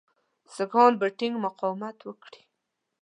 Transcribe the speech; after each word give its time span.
سیکهان 0.53 0.93
به 0.99 1.07
ټینګ 1.17 1.35
مقاومت 1.45 1.97
وکړي. 2.03 2.41